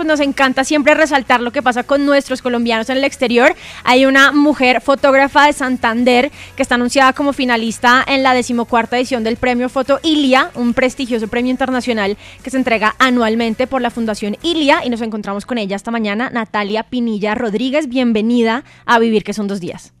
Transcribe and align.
Pues 0.00 0.08
nos 0.08 0.20
encanta 0.20 0.64
siempre 0.64 0.94
resaltar 0.94 1.42
lo 1.42 1.50
que 1.50 1.60
pasa 1.60 1.82
con 1.82 2.06
nuestros 2.06 2.40
colombianos 2.40 2.88
en 2.88 2.96
el 2.96 3.04
exterior. 3.04 3.52
Hay 3.84 4.06
una 4.06 4.32
mujer 4.32 4.80
fotógrafa 4.80 5.44
de 5.44 5.52
Santander 5.52 6.30
que 6.56 6.62
está 6.62 6.76
anunciada 6.76 7.12
como 7.12 7.34
finalista 7.34 8.02
en 8.08 8.22
la 8.22 8.32
decimocuarta 8.32 8.96
edición 8.96 9.24
del 9.24 9.36
premio 9.36 9.68
Foto 9.68 10.00
Ilia, 10.02 10.52
un 10.54 10.72
prestigioso 10.72 11.28
premio 11.28 11.50
internacional 11.50 12.16
que 12.42 12.48
se 12.48 12.56
entrega 12.56 12.94
anualmente 12.98 13.66
por 13.66 13.82
la 13.82 13.90
Fundación 13.90 14.38
Ilia. 14.42 14.80
Y 14.86 14.88
nos 14.88 15.02
encontramos 15.02 15.44
con 15.44 15.58
ella 15.58 15.76
esta 15.76 15.90
mañana, 15.90 16.30
Natalia 16.30 16.84
Pinilla 16.84 17.34
Rodríguez. 17.34 17.86
Bienvenida 17.86 18.64
a 18.86 18.98
Vivir, 19.00 19.22
que 19.22 19.34
son 19.34 19.48
dos 19.48 19.60
días. 19.60 19.92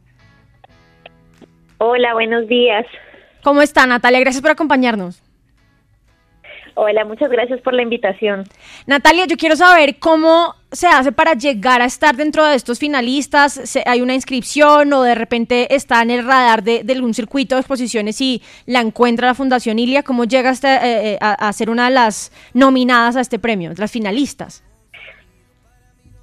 Hola, 1.76 2.14
buenos 2.14 2.48
días. 2.48 2.86
¿Cómo 3.42 3.60
está 3.60 3.84
Natalia? 3.84 4.20
Gracias 4.20 4.40
por 4.40 4.50
acompañarnos. 4.50 5.22
Hola, 6.74 7.04
muchas 7.04 7.30
gracias 7.30 7.60
por 7.60 7.74
la 7.74 7.82
invitación. 7.82 8.44
Natalia, 8.86 9.26
yo 9.26 9.36
quiero 9.36 9.56
saber 9.56 9.98
cómo 9.98 10.54
se 10.72 10.86
hace 10.86 11.12
para 11.12 11.34
llegar 11.34 11.82
a 11.82 11.84
estar 11.84 12.16
dentro 12.16 12.44
de 12.44 12.54
estos 12.54 12.78
finalistas. 12.78 13.78
¿Hay 13.86 14.00
una 14.00 14.14
inscripción 14.14 14.92
o 14.92 15.02
de 15.02 15.14
repente 15.14 15.74
está 15.74 16.02
en 16.02 16.10
el 16.10 16.24
radar 16.24 16.62
de, 16.62 16.84
algún 16.90 17.14
circuito 17.14 17.56
de 17.56 17.60
exposiciones 17.60 18.20
y 18.20 18.42
la 18.66 18.80
encuentra 18.80 19.28
la 19.28 19.34
Fundación 19.34 19.78
Ilia? 19.78 20.02
¿Cómo 20.02 20.24
llega 20.24 20.52
eh, 20.52 20.56
eh, 20.62 21.18
a, 21.20 21.48
a, 21.48 21.52
ser 21.52 21.70
una 21.70 21.88
de 21.88 21.94
las 21.94 22.32
nominadas 22.54 23.16
a 23.16 23.20
este 23.20 23.38
premio, 23.38 23.72
las 23.76 23.90
finalistas? 23.90 24.64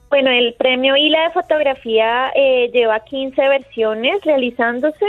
Bueno, 0.09 0.31
el 0.31 0.53
premio 0.53 0.95
ILA 0.95 1.23
de 1.23 1.31
fotografía 1.31 2.31
eh, 2.33 2.69
lleva 2.73 2.99
15 3.01 3.41
versiones 3.41 4.21
realizándose. 4.23 5.05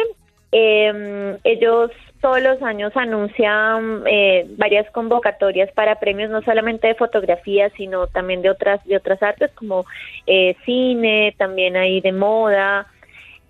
Em, 0.51 1.37
ellos 1.45 1.91
todos 2.21 2.43
los 2.43 2.61
años 2.63 2.93
anuncian 2.97 4.03
eh, 4.07 4.47
varias 4.57 4.91
convocatorias 4.91 5.71
para 5.73 6.01
premios 6.01 6.31
no 6.31 6.43
solamente 6.43 6.89
de 6.89 6.95
fotografía 6.95 7.71
sino 7.77 8.07
también 8.07 8.43
de 8.43 8.51
otras 8.51 8.85
de 8.85 8.97
otras 8.97 9.23
artes 9.23 9.51
como 9.55 9.87
eh, 10.27 10.57
cine 10.65 11.35
también 11.39 11.77
hay 11.77 12.01
de 12.01 12.13
moda. 12.13 12.87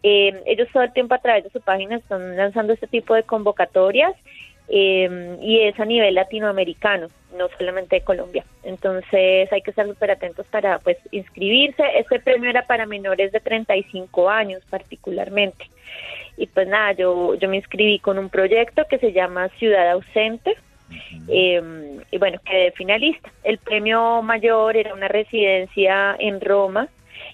Eh, 0.02 0.42
ellos 0.46 0.68
todo 0.72 0.84
el 0.84 0.92
tiempo 0.92 1.14
a 1.14 1.18
través 1.18 1.44
de 1.44 1.50
su 1.50 1.60
página 1.60 1.96
están 1.96 2.36
lanzando 2.36 2.72
este 2.72 2.86
tipo 2.86 3.14
de 3.14 3.24
convocatorias 3.24 4.14
y 4.70 5.60
es 5.62 5.80
a 5.80 5.84
nivel 5.84 6.14
latinoamericano 6.14 7.08
no 7.36 7.48
solamente 7.56 7.96
de 7.96 8.02
Colombia 8.02 8.44
entonces 8.62 9.50
hay 9.50 9.62
que 9.62 9.70
estar 9.70 9.86
súper 9.86 10.10
atentos 10.10 10.46
para 10.48 10.78
pues 10.78 10.98
inscribirse 11.10 11.82
este 11.98 12.20
premio 12.20 12.50
era 12.50 12.62
para 12.62 12.84
menores 12.84 13.32
de 13.32 13.40
35 13.40 14.28
años 14.28 14.62
particularmente 14.68 15.64
y 16.38 16.46
pues 16.46 16.68
nada, 16.68 16.92
yo, 16.92 17.34
yo 17.34 17.48
me 17.48 17.56
inscribí 17.56 17.98
con 17.98 18.18
un 18.18 18.30
proyecto 18.30 18.84
que 18.88 18.98
se 18.98 19.12
llama 19.12 19.48
Ciudad 19.58 19.90
Ausente. 19.90 20.56
Em, 21.28 22.00
y 22.10 22.18
bueno, 22.18 22.38
quedé 22.44 22.70
finalista. 22.72 23.30
El 23.42 23.58
premio 23.58 24.22
mayor 24.22 24.76
era 24.76 24.94
una 24.94 25.08
residencia 25.08 26.16
en 26.18 26.40
Roma. 26.40 26.88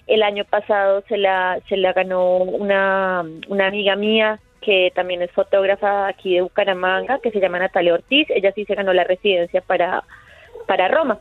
El 0.07 0.23
año 0.23 0.43
pasado 0.43 1.03
se 1.07 1.17
la, 1.17 1.59
se 1.69 1.77
la 1.77 1.93
ganó 1.93 2.37
una, 2.37 3.23
una 3.47 3.67
amiga 3.67 3.95
mía 3.95 4.39
que 4.65 4.91
también 4.95 5.21
es 5.21 5.31
fotógrafa 5.31 6.07
aquí 6.07 6.33
de 6.33 6.41
Bucaramanga, 6.41 7.19
que 7.19 7.29
se 7.29 7.39
llama 7.39 7.59
Natalia 7.59 7.93
Ortiz. 7.93 8.27
Ella 8.29 8.51
sí 8.55 8.65
se 8.65 8.73
ganó 8.73 8.93
la 8.93 9.03
residencia 9.03 9.61
para, 9.61 10.03
para 10.67 10.87
Roma. 10.87 11.19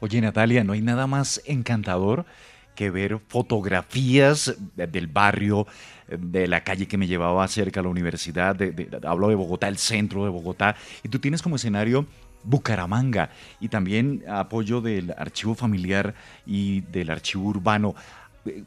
Oye, 0.00 0.20
Natalia, 0.20 0.62
¿no 0.62 0.74
hay 0.74 0.82
nada 0.82 1.06
más 1.06 1.42
encantador 1.46 2.26
que 2.74 2.90
ver 2.90 3.18
fotografías 3.28 4.56
del 4.76 5.06
barrio, 5.06 5.66
de 6.08 6.46
la 6.46 6.64
calle 6.64 6.86
que 6.86 6.98
me 6.98 7.06
llevaba 7.06 7.46
cerca 7.48 7.80
a 7.80 7.82
la 7.82 7.88
universidad, 7.88 8.56
hablo 9.04 9.28
de 9.28 9.34
Bogotá, 9.34 9.68
el 9.68 9.78
centro 9.78 10.24
de 10.24 10.30
Bogotá, 10.30 10.76
y 11.02 11.08
tú 11.08 11.18
tienes 11.18 11.40
como 11.42 11.56
escenario 11.56 12.06
Bucaramanga 12.44 13.30
y 13.60 13.68
también 13.68 14.24
apoyo 14.28 14.80
del 14.80 15.14
archivo 15.16 15.54
familiar 15.54 16.14
y 16.44 16.80
del 16.80 17.10
archivo 17.10 17.44
urbano. 17.44 17.94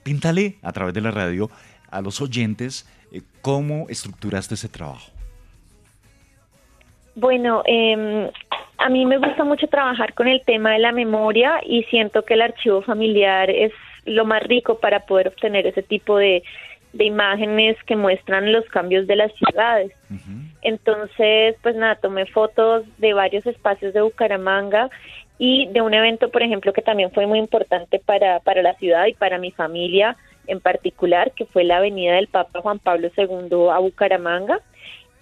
Píntale 0.04 0.58
a 0.62 0.72
través 0.72 0.94
de 0.94 1.02
la 1.02 1.12
radio 1.12 1.50
a 1.92 2.02
los 2.02 2.22
oyentes 2.22 2.88
cómo 3.42 3.88
estructuraste 3.90 4.56
ese 4.56 4.70
trabajo. 4.70 5.12
Bueno, 7.16 7.64
eh, 7.66 8.30
a 8.78 8.90
mí 8.90 9.06
me 9.06 9.18
gusta 9.18 9.44
mucho 9.44 9.68
trabajar 9.68 10.14
con 10.14 10.28
el 10.28 10.42
tema 10.44 10.74
de 10.74 10.80
la 10.80 10.92
memoria 10.92 11.62
y 11.66 11.84
siento 11.84 12.24
que 12.24 12.34
el 12.34 12.42
archivo 12.42 12.82
familiar 12.82 13.50
es 13.50 13.72
lo 14.06 14.26
más 14.26 14.44
rico 14.44 14.80
para 14.80 15.02
poder 15.02 15.30
obtener 15.30 15.66
ese 15.66 15.82
tipo 15.82 16.18
de, 16.18 16.44
imágenes 16.98 17.76
que 17.84 17.98
muestran 17.98 18.54
los 18.54 18.64
cambios 18.68 19.06
de 19.06 19.18
las 19.18 19.34
ciudades. 19.34 19.92
Entonces, 20.62 21.58
pues 21.62 21.76
nada, 21.76 21.96
tomé 21.96 22.26
fotos 22.26 22.86
de 23.00 23.14
varios 23.14 23.46
espacios 23.46 23.94
de 23.94 24.00
Bucaramanga 24.02 24.90
y 25.38 25.68
de 25.74 25.82
un 25.82 25.94
evento, 25.94 26.32
por 26.32 26.42
ejemplo, 26.42 26.72
que 26.72 26.82
también 26.82 27.12
fue 27.12 27.28
muy 27.28 27.40
importante 27.40 28.00
para, 28.00 28.40
para 28.40 28.62
la 28.62 28.76
ciudad 28.76 29.08
y 29.08 29.14
para 29.14 29.38
mi 29.38 29.52
familia 29.52 30.16
en 30.48 30.60
particular, 30.60 31.32
que 31.32 31.46
fue 31.46 31.64
la 31.64 31.78
avenida 31.78 32.16
del 32.16 32.28
Papa 32.28 32.62
Juan 32.62 32.80
Pablo 32.80 33.10
II 33.16 33.70
a 33.72 33.80
Bucaramanga. 33.80 34.60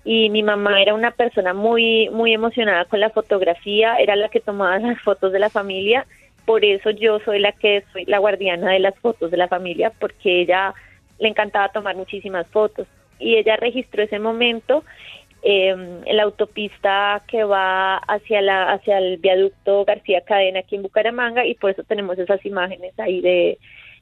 Y 0.06 0.30
mi 0.30 0.44
mamá 0.44 0.82
era 0.82 0.94
una 0.94 1.12
persona 1.12 1.54
muy, 1.54 2.10
muy 2.10 2.34
emocionada 2.34 2.86
con 2.86 3.00
la 3.00 3.10
fotografía, 3.10 3.96
era 3.96 4.16
la 4.16 4.30
que 4.30 4.42
tomaba 4.42 4.78
las 4.80 5.00
fotos 5.02 5.32
de 5.32 5.40
la 5.40 5.50
familia 5.50 6.06
por 6.46 6.66
eso 6.66 6.90
yo 6.90 7.20
soy 7.20 7.40
la 7.40 7.54
que 7.54 7.84
soy 7.94 8.06
la 8.06 8.20
guardiana 8.20 8.72
de 8.72 8.80
las 8.80 8.98
fotos 9.00 9.32
de 9.32 9.38
la 9.38 9.48
familia, 9.48 9.92
porque 10.00 10.42
ella 10.42 10.74
le 11.20 11.30
encantaba 11.30 11.70
tomar 11.70 11.96
muchísimas 11.96 12.48
fotos 12.48 12.88
y 13.20 13.36
ella 13.36 13.56
registró 13.56 14.04
ese 14.04 14.20
momento 14.20 14.84
em, 15.42 16.02
en 16.06 16.18
la 16.18 16.24
autopista 16.24 17.22
que 17.28 17.44
va 17.44 17.98
hacia 17.98 18.42
la 18.42 18.74
hacia 18.74 18.98
el 18.98 19.18
viaducto 19.18 19.86
García 19.86 20.22
Cadena 20.22 20.60
aquí 20.60 20.76
en 20.76 20.82
Bucaramanga 20.84 21.46
y 21.46 21.56
por 21.56 21.72
eso 21.72 21.84
tenemos 21.84 22.18
esas 22.18 22.46
imágenes 22.46 22.98
ahí 23.00 23.22
de 23.22 23.58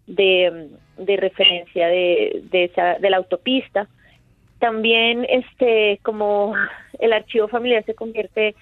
de, 0.07 0.69
referencia 0.97 1.87
de, 1.87 2.41
de 2.51 2.65
esa 2.65 2.95
de 2.99 3.09
la 3.09 3.17
autopista 3.17 3.87
también 4.59 5.25
este 5.27 5.99
como 6.03 6.53
el 6.99 7.13
archivo 7.13 7.47
familiar 7.47 7.83
se 7.85 7.95
convierte 7.95 8.55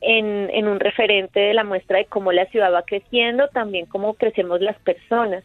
en, 0.00 0.50
en 0.52 0.68
un 0.68 0.78
referente 0.78 1.40
de 1.40 1.54
la 1.54 1.64
muestra 1.64 1.98
de 1.98 2.04
cómo 2.04 2.30
la 2.30 2.44
ciudad 2.46 2.72
va 2.72 2.82
creciendo, 2.82 3.48
también 3.48 3.86
cómo 3.86 4.14
crecemos 4.14 4.60
las 4.60 4.78
personas 4.80 5.42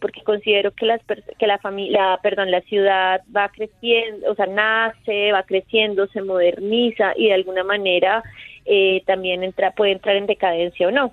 porque 0.00 0.22
considero 0.22 0.70
que 0.72 0.86
las 0.86 1.00
que 1.38 1.46
la 1.46 1.58
familia, 1.58 2.18
perdón, 2.22 2.50
la 2.50 2.60
ciudad 2.62 3.22
va 3.34 3.48
creciendo, 3.48 4.30
o 4.30 4.34
sea, 4.34 4.46
nace, 4.46 5.32
va 5.32 5.42
creciendo, 5.42 6.06
se 6.08 6.22
moderniza 6.22 7.12
y 7.16 7.26
de 7.26 7.34
alguna 7.34 7.64
manera 7.64 8.22
eh, 8.64 9.02
también 9.06 9.42
entra 9.42 9.72
puede 9.72 9.92
entrar 9.92 10.16
en 10.16 10.26
decadencia 10.26 10.88
o 10.88 10.90
no. 10.90 11.12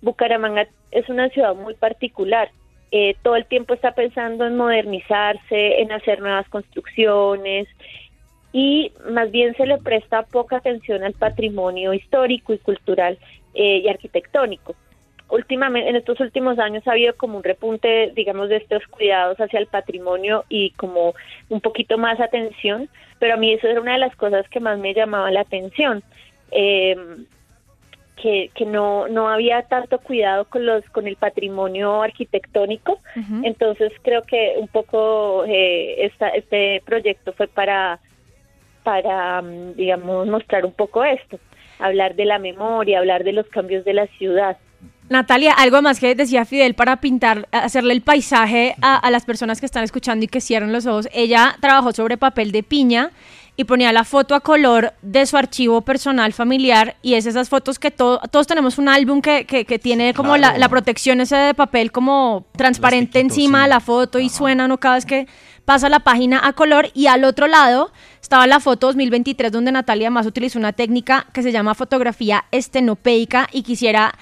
Bucaramanga 0.00 0.66
es 0.90 1.08
una 1.08 1.28
ciudad 1.30 1.54
muy 1.54 1.74
particular. 1.74 2.50
Eh, 2.90 3.16
todo 3.22 3.36
el 3.36 3.46
tiempo 3.46 3.74
está 3.74 3.92
pensando 3.92 4.46
en 4.46 4.56
modernizarse, 4.56 5.80
en 5.80 5.92
hacer 5.92 6.20
nuevas 6.20 6.48
construcciones, 6.48 7.68
y 8.54 8.92
más 9.10 9.32
bien 9.32 9.52
se 9.56 9.66
le 9.66 9.78
presta 9.78 10.22
poca 10.22 10.58
atención 10.58 11.02
al 11.02 11.14
patrimonio 11.14 11.92
histórico 11.92 12.52
y 12.52 12.58
cultural 12.58 13.18
eh, 13.52 13.78
y 13.84 13.88
arquitectónico. 13.88 14.76
Últimamente, 15.28 15.90
en 15.90 15.96
estos 15.96 16.20
últimos 16.20 16.60
años 16.60 16.86
ha 16.86 16.92
habido 16.92 17.16
como 17.16 17.38
un 17.38 17.42
repunte, 17.42 18.12
digamos, 18.14 18.48
de 18.48 18.58
estos 18.58 18.86
cuidados 18.86 19.38
hacia 19.40 19.58
el 19.58 19.66
patrimonio 19.66 20.44
y 20.48 20.70
como 20.70 21.14
un 21.48 21.60
poquito 21.60 21.98
más 21.98 22.20
atención, 22.20 22.88
pero 23.18 23.34
a 23.34 23.36
mí 23.36 23.52
eso 23.52 23.66
era 23.66 23.80
una 23.80 23.94
de 23.94 23.98
las 23.98 24.14
cosas 24.14 24.48
que 24.48 24.60
más 24.60 24.78
me 24.78 24.94
llamaba 24.94 25.32
la 25.32 25.40
atención. 25.40 26.04
Em, 26.52 27.26
que, 28.16 28.50
que 28.54 28.64
no, 28.64 29.08
no 29.08 29.28
había 29.28 29.62
tanto 29.62 29.98
cuidado 29.98 30.44
con 30.46 30.64
los 30.64 30.84
con 30.90 31.06
el 31.06 31.16
patrimonio 31.16 32.02
arquitectónico 32.02 33.00
entonces 33.42 33.92
creo 34.02 34.22
que 34.22 34.54
un 34.58 34.68
poco 34.68 35.44
eh, 35.46 36.04
esta, 36.06 36.28
este 36.28 36.82
proyecto 36.86 37.32
fue 37.32 37.48
para 37.48 38.00
para, 38.84 39.42
mm, 39.42 39.74
digamos, 39.74 40.28
mostrar 40.28 40.64
un 40.64 40.72
poco 40.72 41.02
esto, 41.02 41.40
hablar 41.80 42.14
de 42.14 42.26
la 42.26 42.38
memoria, 42.38 43.00
hablar 43.00 43.24
de 43.24 43.32
los 43.32 43.46
cambios 43.48 43.84
de 43.84 43.94
la 43.94 44.06
ciudad. 44.18 44.56
Natalia, 45.08 45.52
algo 45.52 45.82
más 45.82 46.00
que 46.00 46.14
decía 46.14 46.44
Fidel 46.44 46.74
para 46.74 46.96
pintar, 47.00 47.46
hacerle 47.50 47.92
el 47.92 48.02
paisaje 48.02 48.74
a, 48.80 49.10
las 49.10 49.26
personas 49.26 49.60
que 49.60 49.66
están 49.66 49.84
escuchando 49.84 50.24
y 50.24 50.28
que 50.28 50.40
cierran 50.40 50.72
los 50.72 50.86
ojos. 50.86 51.08
Ella 51.12 51.56
trabajó 51.60 51.92
sobre 51.92 52.16
papel 52.16 52.52
de 52.52 52.62
piña 52.62 53.10
y 53.56 53.64
ponía 53.64 53.92
la 53.92 54.04
foto 54.04 54.34
a 54.34 54.40
color 54.40 54.94
de 55.02 55.26
su 55.26 55.36
archivo 55.36 55.82
personal 55.82 56.32
familiar 56.32 56.96
y 57.02 57.14
es 57.14 57.26
esas 57.26 57.48
fotos 57.48 57.78
que 57.78 57.90
todos 57.90 58.46
tenemos 58.46 58.78
un 58.78 58.88
álbum 58.88 59.20
que, 59.20 59.46
que, 59.46 59.78
tiene 59.78 60.12
como 60.14 60.36
la, 60.36 60.58
la, 60.58 60.68
protección 60.68 61.20
ese 61.20 61.36
de 61.36 61.54
papel 61.54 61.92
como 61.92 62.46
transparente 62.56 63.20
encima 63.20 63.62
de 63.62 63.68
la 63.68 63.80
foto 63.80 64.18
y 64.18 64.28
suena 64.28 64.66
no 64.66 64.78
cada 64.78 64.96
vez 64.96 65.06
que 65.06 65.28
pasa 65.64 65.88
la 65.88 66.00
página 66.00 66.40
a 66.46 66.52
color 66.52 66.90
y 66.94 67.06
al 67.06 67.24
otro 67.24 67.46
lado 67.46 67.92
estaba 68.20 68.46
la 68.46 68.60
foto 68.60 68.88
2023 68.88 69.52
donde 69.52 69.72
Natalia 69.72 70.10
más 70.10 70.26
utilizó 70.26 70.58
una 70.58 70.72
técnica 70.72 71.26
que 71.32 71.42
se 71.42 71.52
llama 71.52 71.74
fotografía 71.74 72.44
estenopeica 72.50 73.48
y 73.52 73.62
quisiera 73.62 74.14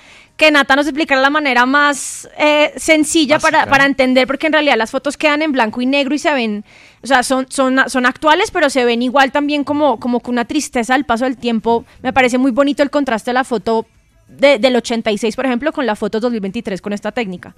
que 0.42 0.50
Nata 0.50 0.74
nos 0.74 0.88
explicara 0.88 1.20
la 1.20 1.30
manera 1.30 1.66
más 1.66 2.28
eh, 2.36 2.72
sencilla 2.74 3.38
para, 3.38 3.64
para, 3.66 3.86
entender, 3.86 4.26
porque 4.26 4.48
en 4.48 4.52
realidad 4.52 4.76
las 4.76 4.90
fotos 4.90 5.16
quedan 5.16 5.40
en 5.40 5.52
blanco 5.52 5.80
y 5.80 5.86
negro 5.86 6.16
y 6.16 6.18
se 6.18 6.34
ven, 6.34 6.64
o 7.00 7.06
sea, 7.06 7.22
son, 7.22 7.48
son, 7.48 7.78
son 7.88 8.06
actuales, 8.06 8.50
pero 8.50 8.68
se 8.68 8.84
ven 8.84 9.02
igual 9.02 9.30
también 9.30 9.62
como, 9.62 10.00
como 10.00 10.18
con 10.18 10.34
una 10.34 10.44
tristeza 10.44 10.96
al 10.96 11.04
paso 11.04 11.26
del 11.26 11.36
tiempo. 11.36 11.84
Me 12.02 12.12
parece 12.12 12.38
muy 12.38 12.50
bonito 12.50 12.82
el 12.82 12.90
contraste 12.90 13.30
de 13.30 13.34
la 13.34 13.44
foto 13.44 13.86
de, 14.26 14.58
del 14.58 14.74
86, 14.74 15.36
por 15.36 15.46
ejemplo, 15.46 15.70
con 15.70 15.86
la 15.86 15.94
foto 15.94 16.18
2023 16.18 16.82
con 16.82 16.92
esta 16.92 17.12
técnica. 17.12 17.54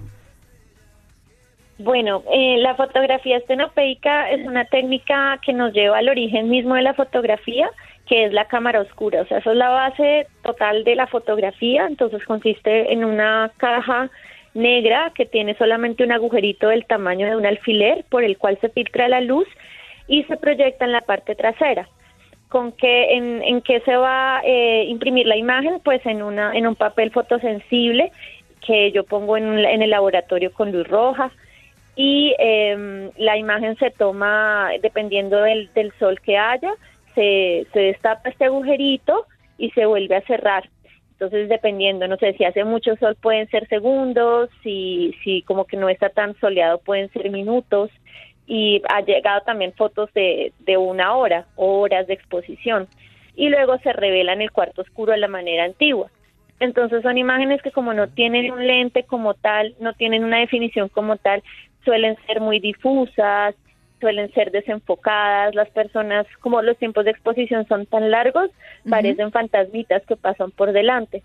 Bueno, 1.79 2.21
eh, 2.31 2.57
la 2.59 2.75
fotografía 2.75 3.37
estenopeica 3.37 4.29
es 4.29 4.45
una 4.45 4.65
técnica 4.65 5.39
que 5.43 5.53
nos 5.53 5.73
lleva 5.73 5.97
al 5.97 6.07
origen 6.07 6.49
mismo 6.49 6.75
de 6.75 6.83
la 6.83 6.93
fotografía, 6.93 7.67
que 8.07 8.25
es 8.25 8.33
la 8.33 8.45
cámara 8.45 8.81
oscura. 8.81 9.21
O 9.21 9.25
sea, 9.25 9.39
eso 9.39 9.51
es 9.51 9.57
la 9.57 9.69
base 9.69 10.27
total 10.43 10.83
de 10.83 10.95
la 10.95 11.07
fotografía. 11.07 11.87
Entonces 11.87 12.23
consiste 12.25 12.91
en 12.93 13.03
una 13.03 13.51
caja 13.57 14.09
negra 14.53 15.11
que 15.15 15.25
tiene 15.25 15.55
solamente 15.55 16.03
un 16.03 16.11
agujerito 16.11 16.69
del 16.69 16.85
tamaño 16.85 17.27
de 17.27 17.35
un 17.35 17.45
alfiler 17.45 18.05
por 18.09 18.23
el 18.23 18.37
cual 18.37 18.57
se 18.61 18.69
filtra 18.69 19.07
la 19.09 19.21
luz 19.21 19.47
y 20.07 20.23
se 20.23 20.37
proyecta 20.37 20.85
en 20.85 20.91
la 20.91 21.01
parte 21.01 21.35
trasera. 21.35 21.87
¿Con 22.47 22.71
qué, 22.71 23.15
en, 23.15 23.43
en 23.43 23.61
qué 23.61 23.81
se 23.81 23.95
va 23.95 24.37
a 24.37 24.41
eh, 24.45 24.85
imprimir 24.87 25.25
la 25.25 25.35
imagen? 25.35 25.79
Pues 25.83 26.05
en, 26.05 26.21
una, 26.21 26.53
en 26.53 26.67
un 26.67 26.75
papel 26.75 27.11
fotosensible 27.11 28.11
que 28.65 28.91
yo 28.91 29.03
pongo 29.03 29.35
en, 29.35 29.59
en 29.59 29.81
el 29.81 29.89
laboratorio 29.89 30.53
con 30.53 30.71
luz 30.71 30.87
roja 30.87 31.31
y 31.95 32.33
eh, 32.39 33.09
la 33.17 33.37
imagen 33.37 33.75
se 33.77 33.89
toma 33.91 34.69
dependiendo 34.81 35.41
del, 35.41 35.69
del 35.73 35.91
sol 35.99 36.19
que 36.21 36.37
haya, 36.37 36.71
se, 37.15 37.65
se 37.73 37.79
destapa 37.79 38.29
este 38.29 38.45
agujerito 38.45 39.25
y 39.57 39.71
se 39.71 39.85
vuelve 39.85 40.17
a 40.17 40.21
cerrar. 40.21 40.69
Entonces, 41.13 41.47
dependiendo, 41.47 42.07
no 42.07 42.17
sé, 42.17 42.33
si 42.33 42.43
hace 42.43 42.65
mucho 42.65 42.97
sol 42.97 43.15
pueden 43.15 43.47
ser 43.49 43.67
segundos, 43.69 44.49
si, 44.61 45.15
si 45.23 45.41
como 45.43 45.65
que 45.65 45.77
no 45.77 45.87
está 45.87 46.09
tan 46.09 46.37
soleado 46.39 46.79
pueden 46.79 47.09
ser 47.11 47.29
minutos. 47.29 47.89
Y 48.47 48.81
ha 48.89 49.01
llegado 49.01 49.41
también 49.41 49.73
fotos 49.73 50.13
de, 50.13 50.51
de 50.59 50.77
una 50.77 51.15
hora, 51.15 51.45
horas 51.55 52.05
de 52.05 52.13
exposición. 52.13 52.87
Y 53.35 53.49
luego 53.49 53.77
se 53.79 53.93
revela 53.93 54.33
en 54.33 54.41
el 54.41 54.51
cuarto 54.51 54.81
oscuro 54.81 55.13
de 55.13 55.17
la 55.17 55.27
manera 55.27 55.63
antigua. 55.63 56.11
Entonces 56.59 57.01
son 57.01 57.17
imágenes 57.17 57.61
que 57.61 57.71
como 57.71 57.93
no 57.93 58.07
tienen 58.07 58.51
un 58.51 58.65
lente 58.65 59.03
como 59.03 59.33
tal, 59.33 59.75
no 59.79 59.93
tienen 59.93 60.23
una 60.23 60.39
definición 60.39 60.89
como 60.89 61.17
tal, 61.17 61.43
suelen 61.83 62.17
ser 62.27 62.39
muy 62.39 62.59
difusas, 62.59 63.55
suelen 63.99 64.31
ser 64.33 64.51
desenfocadas, 64.51 65.55
las 65.55 65.69
personas, 65.69 66.25
como 66.41 66.61
los 66.61 66.77
tiempos 66.77 67.05
de 67.05 67.11
exposición 67.11 67.67
son 67.67 67.85
tan 67.85 68.11
largos, 68.11 68.49
parecen 68.89 69.31
fantasmitas 69.31 70.03
que 70.07 70.15
pasan 70.15 70.51
por 70.51 70.71
delante. 70.71 71.23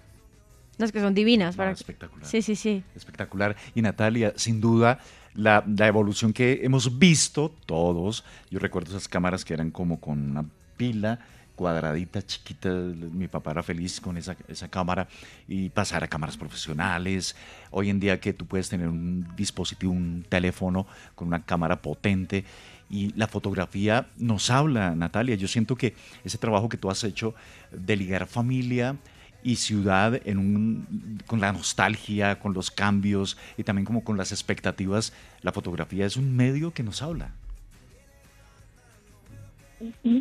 Las 0.79 0.93
que 0.93 1.01
son 1.01 1.15
divinas. 1.15 1.57
Para... 1.57 1.73
espectacular. 1.73 2.25
Sí, 2.25 2.41
sí, 2.43 2.57
sí. 2.57 2.83
Espectacular. 2.97 3.55
Y 3.75 3.83
Natalia, 3.83 4.33
sin 4.37 4.61
duda, 4.61 4.99
la, 5.35 5.63
la, 5.67 5.87
evolución 5.87 6.33
que 6.33 6.61
hemos 6.63 6.99
visto 6.99 7.53
todos, 7.67 8.25
yo 8.51 8.59
recuerdo 8.59 8.91
esas 8.91 9.07
cámaras 9.07 9.45
que 9.45 9.53
eran 9.53 9.71
como 9.71 10.01
con 10.01 10.31
una 10.31 10.45
pila 10.77 11.19
cuadradita, 11.61 12.23
chiquita. 12.23 12.71
Mi 12.71 13.29
papá 13.29 13.51
era 13.51 13.63
feliz 13.63 14.01
con 14.01 14.17
esa, 14.17 14.35
esa 14.49 14.71
cámara 14.71 15.07
y 15.47 15.69
pasar 15.69 16.03
a 16.03 16.09
cámaras 16.09 16.39
profesionales. 16.39 17.37
Hoy 17.71 17.91
en 17.91 18.01
día 18.01 18.19
que 18.19 18.33
tú 18.33 18.47
puedes 18.47 18.71
tener 18.71 18.89
un 18.89 19.27
dispositivo, 19.37 19.93
un 19.93 20.25
teléfono 20.27 20.87
con 21.15 21.29
una 21.29 21.45
cámara 21.45 21.83
potente 21.83 22.47
y 22.89 23.13
la 23.15 23.27
fotografía 23.27 24.07
nos 24.17 24.49
habla, 24.49 24.95
Natalia. 24.95 25.35
Yo 25.35 25.49
siento 25.49 25.77
que 25.77 25.95
ese 26.25 26.39
trabajo 26.39 26.71
que 26.71 26.79
tú 26.79 26.91
has 26.91 27.05
hecho 27.05 27.35
de 27.71 27.95
ligar 27.95 28.27
familia 28.27 28.97
y 29.43 29.57
ciudad 29.57 30.19
en 30.25 30.39
un, 30.39 31.21
con 31.27 31.41
la 31.43 31.53
nostalgia, 31.53 32.39
con 32.39 32.55
los 32.55 32.71
cambios 32.71 33.37
y 33.59 33.65
también 33.65 33.85
como 33.85 34.03
con 34.03 34.17
las 34.17 34.33
expectativas, 34.33 35.13
la 35.43 35.53
fotografía 35.53 36.07
es 36.07 36.17
un 36.17 36.35
medio 36.35 36.73
que 36.73 36.83
nos 36.83 37.03
habla. 37.03 37.33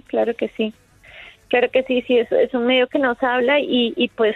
Claro 0.07 0.35
que 0.35 0.49
sí. 0.57 0.73
Claro 1.49 1.69
que 1.71 1.83
sí, 1.83 2.03
sí, 2.07 2.17
es, 2.17 2.31
es 2.31 2.53
un 2.53 2.65
medio 2.65 2.87
que 2.87 2.99
nos 2.99 3.21
habla 3.21 3.59
y, 3.59 3.93
y 3.95 4.07
pues 4.09 4.35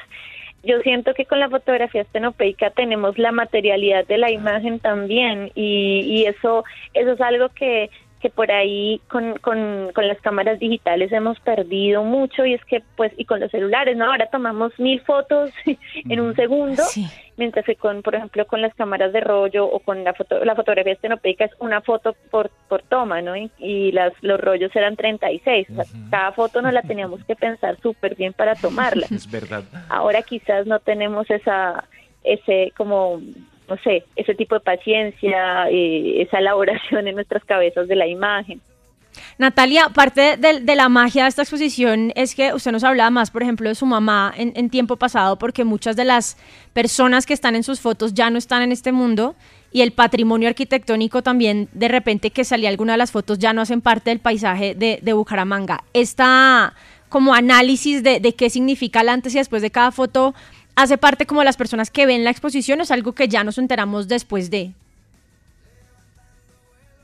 yo 0.63 0.79
siento 0.79 1.13
que 1.13 1.25
con 1.25 1.39
la 1.39 1.49
fotografía 1.49 2.01
estenopeica 2.01 2.69
tenemos 2.71 3.17
la 3.17 3.31
materialidad 3.31 4.07
de 4.07 4.17
la 4.17 4.31
imagen 4.31 4.79
también 4.79 5.51
y, 5.55 6.01
y 6.01 6.25
eso, 6.25 6.63
eso 6.93 7.11
es 7.11 7.21
algo 7.21 7.49
que 7.49 7.89
que 8.23 8.29
por 8.29 8.49
ahí 8.53 9.01
con, 9.09 9.37
con, 9.39 9.91
con, 9.93 10.07
las 10.07 10.17
cámaras 10.21 10.57
digitales 10.57 11.11
hemos 11.11 11.37
perdido 11.41 12.05
mucho 12.05 12.45
y 12.45 12.53
es 12.53 12.63
que 12.63 12.81
pues 12.95 13.11
y 13.17 13.25
con 13.25 13.41
los 13.41 13.51
celulares 13.51 13.97
no 13.97 14.05
ahora 14.05 14.29
tomamos 14.31 14.71
mil 14.79 15.01
fotos 15.01 15.51
en 16.09 16.21
un 16.21 16.33
segundo 16.33 16.81
mientras 17.35 17.65
que 17.65 17.75
con 17.75 18.01
por 18.01 18.15
ejemplo 18.15 18.47
con 18.47 18.61
las 18.61 18.73
cámaras 18.75 19.11
de 19.11 19.19
rollo 19.19 19.65
o 19.65 19.79
con 19.79 20.05
la 20.05 20.13
foto 20.13 20.45
la 20.45 20.55
fotografía 20.55 20.93
estenopeica 20.93 21.43
es 21.43 21.51
una 21.59 21.81
foto 21.81 22.15
por, 22.31 22.49
por 22.69 22.81
toma 22.83 23.21
no 23.21 23.33
y, 23.35 23.91
las 23.91 24.13
los 24.21 24.39
rollos 24.39 24.73
eran 24.73 24.95
36 24.95 25.67
o 25.69 25.73
sea, 25.73 25.85
cada 26.09 26.31
foto 26.31 26.61
nos 26.61 26.71
la 26.71 26.81
teníamos 26.93 27.21
que 27.25 27.35
pensar 27.35 27.77
súper 27.81 28.15
bien 28.15 28.31
para 28.31 28.55
tomarla. 28.55 29.05
Es 29.11 29.29
verdad. 29.29 29.63
Ahora 29.89 30.21
quizás 30.21 30.65
no 30.65 30.79
tenemos 30.79 31.29
esa 31.29 31.83
ese 32.23 32.71
como 32.77 33.19
no 33.67 33.77
sé, 33.77 34.03
ese 34.15 34.35
tipo 34.35 34.55
de 34.55 34.61
paciencia, 34.61 35.69
eh, 35.69 36.21
esa 36.21 36.39
elaboración 36.39 37.07
en 37.07 37.15
nuestras 37.15 37.43
cabezas 37.45 37.87
de 37.87 37.95
la 37.95 38.07
imagen. 38.07 38.61
Natalia, 39.37 39.89
parte 39.89 40.37
de, 40.37 40.75
la 40.75 40.89
magia 40.89 41.23
de 41.23 41.29
esta 41.29 41.43
exposición 41.43 42.11
es 42.15 42.35
que 42.35 42.53
usted 42.53 42.71
nos 42.71 42.83
hablaba 42.83 43.09
más, 43.09 43.31
por 43.31 43.43
ejemplo, 43.43 43.69
de 43.69 43.75
su 43.75 43.85
mamá 43.85 44.33
en, 44.35 44.69
tiempo 44.69 44.95
pasado, 44.95 45.37
porque 45.37 45.63
muchas 45.63 45.95
de 45.95 46.05
las 46.05 46.37
personas 46.73 47.25
que 47.25 47.33
están 47.33 47.55
en 47.55 47.63
sus 47.63 47.79
fotos 47.79 48.13
ya 48.13 48.29
no 48.29 48.37
están 48.37 48.61
en 48.61 48.71
este 48.71 48.91
mundo 48.91 49.35
y 49.71 49.81
el 49.81 49.91
patrimonio 49.91 50.49
arquitectónico 50.49 51.21
también, 51.21 51.67
de 51.73 51.87
repente 51.87 52.31
que 52.31 52.43
salía 52.43 52.69
alguna 52.69 52.93
de 52.93 52.97
las 52.97 53.11
fotos, 53.11 53.39
ya 53.39 53.53
no 53.53 53.61
hacen 53.61 53.81
parte 53.81 54.09
del 54.09 54.19
paisaje 54.19 54.75
de, 54.75 54.99
de 55.01 55.13
Bucaramanga. 55.13 55.83
Esta 55.93 56.73
como 57.09 57.35
análisis 57.35 58.01
de, 58.01 58.19
de 58.19 58.33
qué 58.33 58.49
significa 58.49 59.01
el 59.01 59.09
antes 59.09 59.35
y 59.35 59.37
después 59.37 59.61
de 59.61 59.69
cada 59.69 59.91
foto 59.91 60.33
hace 60.75 60.97
parte 60.97 61.25
como 61.25 61.43
las 61.43 61.57
personas 61.57 61.91
que 61.91 62.05
ven 62.05 62.23
la 62.23 62.29
exposición 62.29 62.79
o 62.79 62.83
es 62.83 62.91
algo 62.91 63.13
que 63.13 63.27
ya 63.27 63.43
nos 63.43 63.57
enteramos 63.57 64.07
después 64.07 64.49
de? 64.49 64.71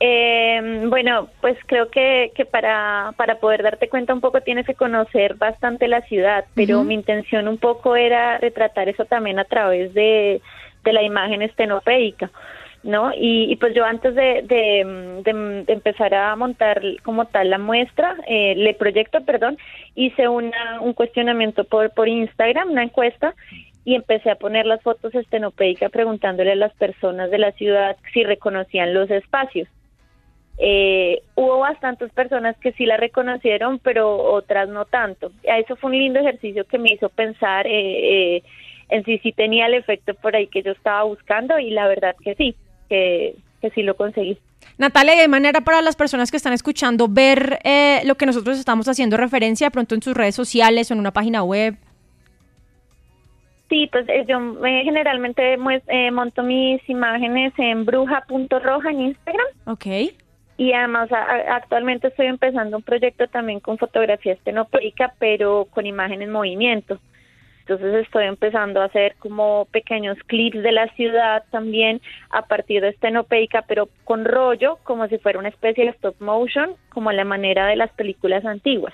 Eh, 0.02 0.86
bueno, 0.88 1.28
pues 1.42 1.58
creo 1.66 1.90
que, 1.90 2.32
que 2.34 2.46
para, 2.46 3.14
para 3.18 3.40
poder 3.40 3.64
darte 3.64 3.90
cuenta 3.90 4.14
un 4.14 4.22
poco 4.22 4.40
tienes 4.42 4.66
que 4.66 4.74
conocer 4.74 5.36
bastante 5.36 5.90
la 5.90 6.02
ciudad, 6.04 6.46
pero 6.54 6.84
mi 6.84 6.94
intención 6.94 7.50
un 7.50 7.58
poco 7.58 7.98
era 7.98 8.38
retratar 8.38 8.88
eso 8.88 9.04
también 9.06 9.40
a 9.40 9.44
través 9.44 9.94
de, 9.94 10.42
de 10.86 10.94
la 10.94 11.04
imagen 11.04 11.42
estenopeica. 11.42 12.32
¿No? 12.84 13.12
Y, 13.16 13.56
pues 13.58 13.74
yo 13.76 13.86
antes 13.86 14.16
de, 14.16 15.24
empezar 15.68 16.14
a 16.14 16.36
montar 16.36 16.82
como 17.04 17.26
tal 17.26 17.50
la 17.50 17.58
muestra, 17.58 18.16
eh, 18.28 18.56
le 18.56 18.74
proyecto, 18.74 19.24
perdón, 19.26 19.58
hice 19.96 20.28
una, 20.28 20.80
un 20.82 20.94
cuestionamiento 20.94 21.64
por, 21.66 21.92
por 21.92 22.08
Instagram, 22.08 22.72
una 22.72 22.84
encuesta, 22.84 23.36
y 23.86 23.96
empecé 23.96 24.30
a 24.30 24.36
poner 24.36 24.66
las 24.66 24.82
fotos 24.82 25.16
estenopeica 25.16 25.90
preguntándole 25.90 26.52
a 26.52 26.56
las 26.56 26.74
personas 26.74 27.32
de 27.32 27.40
la 27.40 27.52
ciudad 27.54 27.98
si 28.14 28.24
reconocían 28.24 28.94
los 28.94 29.10
espacios. 29.10 29.68
Eh, 30.62 31.22
hubo 31.36 31.60
bastantes 31.60 32.12
personas 32.12 32.58
que 32.58 32.74
sí 32.74 32.86
la 32.86 32.98
reconocieron, 32.98 33.80
pero 33.80 34.16
otras 34.16 34.68
no 34.68 34.86
tanto. 34.86 35.32
Eso 35.44 35.78
fue 35.78 35.92
un 35.92 35.98
lindo 35.98 36.20
ejercicio 36.20 36.66
que 36.66 36.78
me 36.78 36.92
hizo 36.92 37.08
pensar 37.10 37.66
eh, 37.66 38.36
eh, 38.38 38.44
en 38.90 39.06
si 39.06 39.20
sí 39.20 39.32
tenía 39.32 39.68
el 39.68 39.74
efecto 39.74 40.14
por 40.16 40.36
ahí 40.36 40.48
que 40.48 40.62
yo 40.62 40.74
estaba 40.74 41.04
buscando 41.04 41.58
y 41.60 41.70
la 41.70 41.88
verdad 41.88 42.16
que 42.22 42.36
sí 42.36 42.56
que, 42.90 43.36
sí 43.74 43.84
lo 43.84 43.96
conseguí. 43.96 44.38
Natalia, 44.78 45.16
¿de 45.16 45.28
manera 45.28 45.62
para 45.62 45.82
las 45.82 45.96
personas 45.96 46.32
que 46.32 46.38
están 46.38 46.54
escuchando 46.54 47.08
ver 47.08 47.60
eh, 47.64 48.02
lo 48.06 48.16
que 48.16 48.26
nosotros 48.26 48.58
estamos 48.58 48.88
haciendo 48.88 49.18
referencia 49.18 49.70
pronto 49.70 49.96
en 49.96 50.02
sus 50.02 50.14
redes 50.14 50.36
sociales 50.36 50.90
o 50.90 50.94
en 50.94 51.00
una 51.00 51.12
página 51.12 51.44
web? 51.44 51.76
Sí, 53.70 53.88
pues 53.92 54.08
eh, 54.10 54.26
yo 54.28 54.40
eh, 54.66 54.82
generalmente 54.84 55.58
monto 56.12 56.44
mis 56.44 56.82
imágenes 56.90 57.54
en 57.58 57.86
bruja.roja 57.86 58.90
en 58.90 59.02
Instagram. 59.02 59.48
Ok. 59.66 59.86
Y 60.58 60.74
además 60.74 61.10
actualmente 61.12 62.10
estoy 62.10 62.26
empezando 62.26 62.78
un 62.78 62.84
proyecto 62.84 63.28
también 63.28 63.62
con 63.62 63.78
fotografía 63.78 64.34
estenopeica, 64.34 65.14
pero 65.18 65.68
con 65.70 65.86
imagen 65.86 66.22
en 66.22 66.32
movimiento. 66.32 67.00
Entonces 67.70 68.04
estoy 68.04 68.26
empezando 68.26 68.82
a 68.82 68.86
hacer 68.86 69.16
como 69.20 69.68
pequeños 69.72 70.18
clips 70.26 70.64
de 70.64 70.72
la 70.72 70.88
ciudad 70.96 71.44
también 71.52 72.02
a 72.32 72.48
partir 72.48 72.82
de 72.82 72.90
estenopeica, 72.90 73.64
pero 73.68 73.90
con 74.06 74.26
rollo, 74.26 74.80
como 74.84 75.08
si 75.08 75.20
fuera 75.20 75.38
una 75.38 75.50
especie 75.50 75.86
de 75.86 75.92
stop 75.92 76.16
motion, 76.20 76.72
como 76.90 77.12
a 77.12 77.14
la 77.14 77.26
manera 77.26 77.68
de 77.68 77.76
las 77.76 77.92
películas 77.92 78.44
antiguas. 78.44 78.94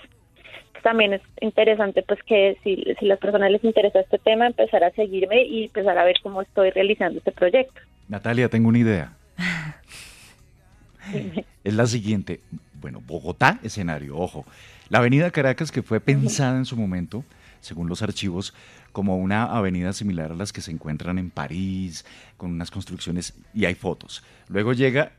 También 0.84 1.13
es 1.13 1.22
interesante 1.39 2.03
pues 2.03 2.22
que 2.24 2.58
si, 2.65 2.84
si 3.00 3.05
las 3.05 3.17
personas 3.17 3.50
les 3.50 3.63
interesa 3.63 4.01
este 4.01 4.20
tema, 4.20 4.46
empezar 4.46 4.84
a 4.84 4.91
seguirme 4.91 5.46
y 5.46 5.63
empezar 5.63 5.98
a 5.98 6.03
ver 6.03 6.17
cómo 6.22 6.41
estoy 6.41 6.72
realizando 6.72 7.20
este 7.20 7.32
proyecto. 7.32 7.79
Natalia, 8.10 8.50
tengo 8.50 8.67
una 8.67 8.79
idea. 8.79 9.13
es 11.63 11.74
la 11.74 11.86
siguiente. 11.86 12.41
Bueno, 12.74 13.01
Bogotá, 13.08 13.58
escenario, 13.63 14.17
ojo. 14.17 14.46
La 14.89 15.00
avenida 15.00 15.32
Caracas, 15.32 15.72
que 15.72 15.82
fue 15.82 16.01
pensada 16.01 16.58
en 16.58 16.65
su 16.65 16.75
momento, 16.75 17.24
según 17.65 17.89
los 17.89 18.01
archivos, 18.01 18.53
como 18.91 19.17
una 19.17 19.43
avenida 19.43 19.91
similar 19.91 20.31
a 20.31 20.36
las 20.36 20.53
que 20.53 20.62
se 20.62 20.72
encuentran 20.72 21.17
en 21.17 21.31
París, 21.31 22.05
con 22.38 22.51
unas 22.51 22.72
construcciones, 22.72 23.34
y 23.53 23.65
hay 23.65 23.75
fotos. 23.75 24.24
Luego 24.48 24.74
llega 24.74 25.13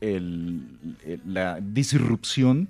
el, 0.00 0.62
la 1.24 1.58
disrupción 1.60 2.68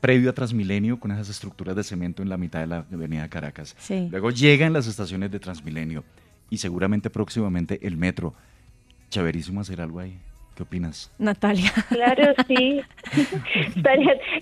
previo 0.00 0.30
a 0.30 0.32
Transmilenio 0.32 0.98
con 1.00 1.10
esas 1.10 1.28
estructuras 1.28 1.76
de 1.76 1.84
cemento 1.84 2.22
en 2.22 2.28
la 2.28 2.36
mitad 2.36 2.60
de 2.60 2.66
la 2.66 2.86
avenida 2.92 3.28
Caracas. 3.28 3.76
Luego 4.10 4.30
llegan 4.30 4.72
las 4.72 4.86
estaciones 4.86 5.30
de 5.30 5.40
Transmilenio 5.40 6.04
y 6.50 6.58
seguramente 6.58 7.10
próximamente 7.10 7.86
el 7.86 7.96
metro. 7.96 8.34
Chéverísimo 9.10 9.60
hacer 9.60 9.80
algo 9.80 10.00
ahí. 10.00 10.18
¿Qué 10.58 10.64
opinas? 10.64 11.12
Natalia. 11.20 11.70
Claro, 11.88 12.34
sí. 12.48 12.80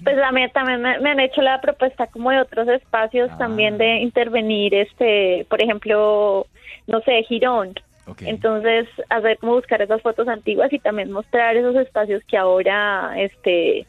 pues 0.02 0.18
a 0.18 0.32
mí 0.32 0.48
también 0.54 0.80
me, 0.80 1.10
han 1.10 1.20
hecho 1.20 1.42
la 1.42 1.60
propuesta 1.60 2.06
como 2.06 2.30
de 2.30 2.40
otros 2.40 2.66
espacios 2.68 3.28
ah. 3.32 3.36
también 3.36 3.76
de 3.76 3.96
intervenir, 3.96 4.74
este, 4.74 5.46
por 5.50 5.60
ejemplo, 5.62 6.46
no 6.86 7.00
sé, 7.02 7.22
Girón. 7.24 7.74
Entonces, 8.20 8.88
hacer 9.10 9.36
como 9.36 9.56
buscar 9.56 9.82
esas 9.82 10.00
fotos 10.00 10.26
antiguas 10.26 10.72
y 10.72 10.78
también 10.78 11.12
mostrar 11.12 11.54
esos 11.54 11.76
espacios 11.76 12.22
que 12.24 12.38
ahora, 12.38 13.12
este, 13.18 13.86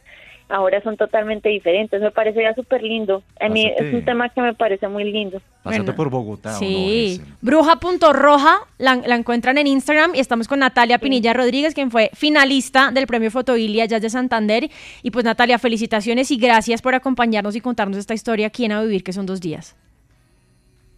ahora 0.48 0.80
son 0.82 0.96
totalmente 0.96 1.48
diferentes. 1.48 2.00
Me 2.00 2.10
parecería 2.10 2.54
súper 2.54 2.82
lindo. 2.82 3.22
A 3.40 3.48
mí 3.48 3.66
es 3.66 3.92
un 3.94 4.04
tema 4.04 4.28
que 4.28 4.40
me 4.40 4.54
parece 4.54 4.88
muy 4.88 5.04
lindo. 5.10 5.40
Pásate 5.62 5.92
por 5.92 6.10
Bogotá. 6.10 6.52
Sí. 6.52 7.20
Bruja.roja 7.40 8.60
la, 8.78 8.96
la 8.96 9.14
encuentran 9.16 9.58
en 9.58 9.66
Instagram 9.66 10.14
y 10.14 10.20
estamos 10.20 10.48
con 10.48 10.60
Natalia 10.60 10.98
Pinilla 10.98 11.34
Rodríguez, 11.34 11.74
quien 11.74 11.90
fue 11.90 12.10
finalista 12.14 12.90
del 12.90 13.06
premio 13.06 13.30
Fotoilia 13.30 13.86
Jazz 13.86 14.02
de 14.02 14.10
Santander. 14.10 14.70
Y 15.02 15.10
pues 15.10 15.24
Natalia, 15.24 15.58
felicitaciones 15.58 16.30
y 16.30 16.38
gracias 16.38 16.82
por 16.82 16.94
acompañarnos 16.94 17.54
y 17.56 17.60
contarnos 17.60 17.98
esta 17.98 18.14
historia 18.14 18.46
aquí 18.46 18.64
en 18.64 18.72
A 18.72 18.82
Vivir, 18.82 19.04
que 19.04 19.12
son 19.12 19.26
dos 19.26 19.40
días. 19.40 19.76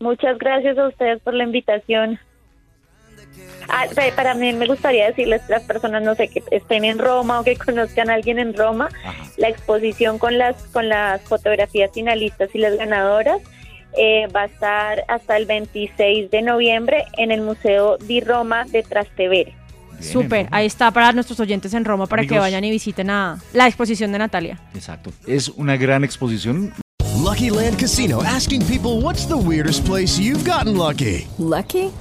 Muchas 0.01 0.39
gracias 0.39 0.79
a 0.79 0.89
ustedes 0.89 1.21
por 1.21 1.35
la 1.35 1.45
invitación. 1.45 2.19
Ah, 3.69 3.87
para 4.17 4.35
mí 4.35 4.53
me 4.53 4.67
gustaría 4.67 5.07
decirles 5.07 5.43
a 5.49 5.53
las 5.53 5.63
personas, 5.63 6.03
no 6.03 6.15
sé, 6.15 6.29
que 6.29 6.43
estén 6.51 6.85
en 6.85 6.99
Roma 6.99 7.41
o 7.41 7.45
que 7.45 7.57
conozcan 7.57 8.11
a 8.11 8.15
alguien 8.15 8.39
en 8.39 8.55
Roma, 8.55 8.89
la 9.37 9.49
exposición 9.49 10.19
con 10.19 10.39
las, 10.39 10.57
con 10.73 10.89
las 10.89 11.23
fotografías 11.23 11.91
finalistas 11.93 12.51
y 12.53 12.59
las 12.59 12.77
ganadoras 12.77 13.41
eh, 13.97 14.27
va 14.35 14.43
a 14.43 14.47
estar 14.47 15.05
hasta 15.09 15.37
el 15.37 15.47
26 15.47 16.31
de 16.31 16.43
noviembre 16.43 17.05
en 17.17 17.31
el 17.31 17.43
Museo 17.43 17.97
di 17.99 18.21
Roma 18.21 18.65
de 18.65 18.83
Trastevere. 18.83 19.55
Súper, 20.01 20.49
ahí 20.51 20.67
está 20.67 20.91
para 20.91 21.13
nuestros 21.13 21.39
oyentes 21.41 21.75
en 21.75 21.85
Roma 21.85 22.07
para 22.07 22.25
que 22.25 22.39
vayan 22.39 22.65
y 22.65 22.71
visiten 22.71 23.11
a 23.11 23.39
la 23.53 23.67
exposición 23.67 24.13
de 24.13 24.19
Natalia. 24.19 24.59
Exacto, 24.75 25.13
es 25.27 25.49
una 25.49 25.77
gran 25.77 26.05
exposición. 26.05 26.73
Lucky 27.21 27.51
Land 27.51 27.79
Casino 27.79 28.23
asking 28.23 28.65
people 28.67 29.03
what's 29.03 29.27
the 29.27 29.37
weirdest 29.37 29.85
place 29.85 30.19
you've 30.19 30.45
gotten 30.45 30.77
lucky. 30.77 31.29
Lucky? 31.39 31.93